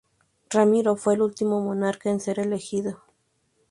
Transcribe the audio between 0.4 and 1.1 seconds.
Ramiro I